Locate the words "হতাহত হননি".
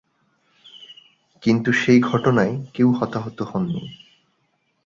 2.91-3.83